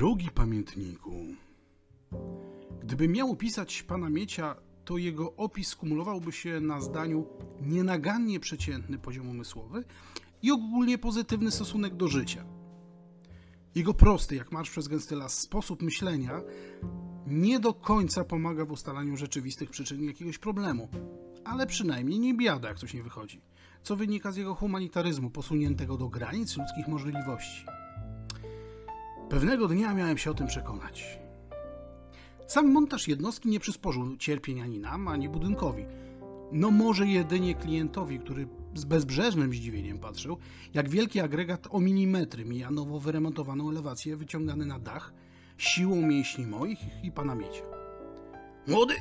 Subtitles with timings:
[0.00, 1.12] Drogi pamiętniku,
[2.82, 7.26] gdybym miał opisać pana Miecia, to jego opis skumulowałby się na zdaniu
[7.60, 9.84] nienagannie przeciętny poziom umysłowy
[10.42, 12.44] i ogólnie pozytywny stosunek do życia.
[13.74, 16.40] Jego prosty, jak marsz przez gęsty las, sposób myślenia
[17.26, 20.88] nie do końca pomaga w ustalaniu rzeczywistych przyczyn jakiegoś problemu,
[21.44, 23.42] ale przynajmniej nie biada, jak coś nie wychodzi,
[23.82, 27.64] co wynika z jego humanitaryzmu posuniętego do granic ludzkich możliwości.
[29.30, 31.18] Pewnego dnia miałem się o tym przekonać.
[32.46, 35.84] Sam montaż jednostki nie przysporzył cierpień ani nam, ani budynkowi.
[36.52, 40.36] No może jedynie klientowi, który z bezbrzeżnym zdziwieniem patrzył,
[40.74, 45.12] jak wielki agregat o milimetry mija nowo wyremontowaną elewację wyciągany na dach
[45.58, 47.64] siłą mięśni moich i pana Miecia.
[48.66, 48.94] Młody,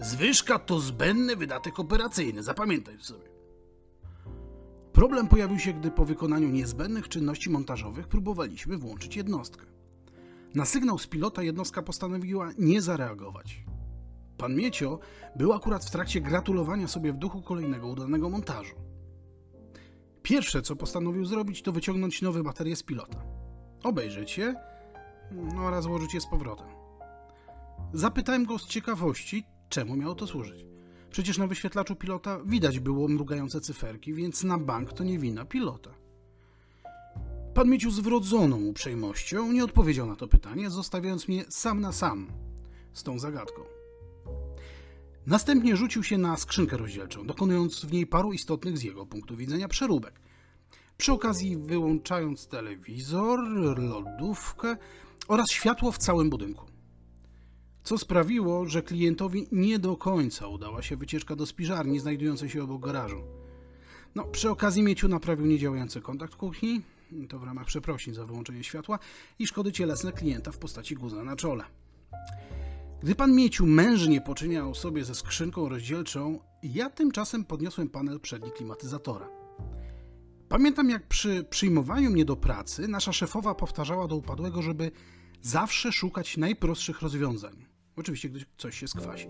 [0.00, 3.35] zwyżka to zbędny wydatek operacyjny, zapamiętaj sobie.
[4.96, 9.66] Problem pojawił się, gdy po wykonaniu niezbędnych czynności montażowych próbowaliśmy włączyć jednostkę.
[10.54, 13.64] Na sygnał z pilota jednostka postanowiła nie zareagować.
[14.38, 14.98] Pan Miecio
[15.36, 18.74] był akurat w trakcie gratulowania sobie w duchu kolejnego udanego montażu.
[20.22, 23.24] Pierwsze, co postanowił zrobić, to wyciągnąć nowe baterie z pilota.
[23.82, 24.54] Obejrzeć je
[25.32, 26.68] no, oraz złożyć je z powrotem.
[27.92, 30.75] Zapytałem go z ciekawości, czemu miało to służyć.
[31.16, 35.90] Przecież na wyświetlaczu pilota widać było mrugające cyferki, więc na bank to nie wina pilota.
[37.54, 42.26] Pan Mieciu z wrodzoną uprzejmością nie odpowiedział na to pytanie, zostawiając mnie sam na sam
[42.92, 43.62] z tą zagadką.
[45.26, 49.68] Następnie rzucił się na skrzynkę rozdzielczą, dokonując w niej paru istotnych z jego punktu widzenia
[49.68, 50.20] przeróbek.
[50.96, 53.40] Przy okazji wyłączając telewizor,
[53.78, 54.76] lodówkę
[55.28, 56.75] oraz światło w całym budynku.
[57.86, 62.82] Co sprawiło, że klientowi nie do końca udała się wycieczka do spiżarni znajdującej się obok
[62.82, 63.22] garażu.
[64.14, 66.82] No, przy okazji Mieciu naprawił niedziałający kontakt kuchni,
[67.28, 68.98] to w ramach przeprosin za wyłączenie światła
[69.38, 71.64] i szkody cielesne klienta w postaci guzna na czole.
[73.02, 79.28] Gdy pan Mieciu mężnie poczyniał sobie ze skrzynką rozdzielczą, ja tymczasem podniosłem panel przedni klimatyzatora.
[80.48, 84.90] Pamiętam, jak przy przyjmowaniu mnie do pracy nasza szefowa powtarzała do upadłego, żeby
[85.42, 87.75] zawsze szukać najprostszych rozwiązań.
[87.96, 89.28] Oczywiście, gdy coś się skwasi.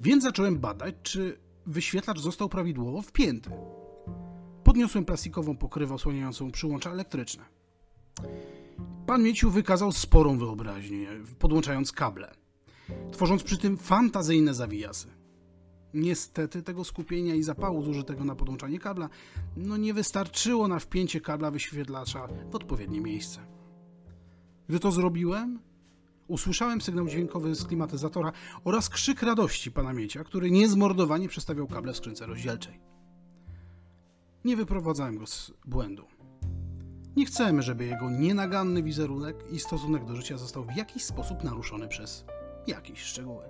[0.00, 3.50] Więc zacząłem badać, czy wyświetlacz został prawidłowo wpięty.
[4.64, 7.44] Podniosłem plastikową pokrywę osłaniającą przyłącza elektryczne.
[9.06, 12.34] Pan Mieciu wykazał sporą wyobraźnię, podłączając kable,
[13.12, 15.08] tworząc przy tym fantazyjne zawijasy.
[15.94, 19.08] Niestety tego skupienia i zapału zużytego na podłączanie kabla
[19.56, 23.40] no nie wystarczyło na wpięcie kabla wyświetlacza w odpowiednie miejsce.
[24.68, 25.58] Gdy to zrobiłem,
[26.28, 28.32] usłyszałem sygnał dźwiękowy z klimatyzatora
[28.64, 32.80] oraz krzyk radości pana Miecia, który niezmordowanie przestawiał kable w skrzynce rozdzielczej.
[34.44, 36.04] Nie wyprowadzałem go z błędu.
[37.16, 41.88] Nie chcemy, żeby jego nienaganny wizerunek i stosunek do życia został w jakiś sposób naruszony
[41.88, 42.24] przez
[42.66, 43.44] jakieś szczegóły.